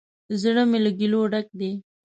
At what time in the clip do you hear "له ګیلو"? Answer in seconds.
0.85-1.21